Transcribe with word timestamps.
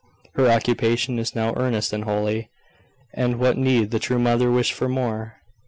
Her 0.33 0.49
occupation 0.49 1.19
is 1.19 1.35
now 1.35 1.53
earnest 1.55 1.93
and 1.93 2.05
holy; 2.05 2.49
and 3.13 3.37
what 3.39 3.55
need 3.55 3.91
the 3.91 3.99
true 3.99 4.17
mother 4.17 4.49
wish 4.49 4.73
for 4.73 4.89
more? 4.89 5.37